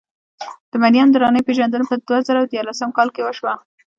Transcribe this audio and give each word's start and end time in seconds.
د 0.69 0.73
مریم 0.83 1.07
درانۍ 1.11 1.41
پېژندنه 1.47 1.85
په 1.89 1.95
دوه 2.05 2.19
زره 2.27 2.39
ديارلسم 2.51 2.89
کال 2.97 3.09
کې 3.15 3.21
وشوه. 3.23 3.53